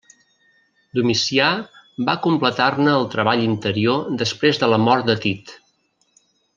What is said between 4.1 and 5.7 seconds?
després de la mort de Tit.